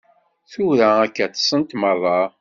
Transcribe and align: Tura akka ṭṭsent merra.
Tura 0.51 0.87
akka 1.05 1.25
ṭṭsent 1.33 1.71
merra. 1.81 2.19